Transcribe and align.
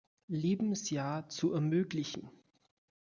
Lebensjahr 0.29 1.29
zu 1.29 1.53
ermöglichen. 1.53 2.31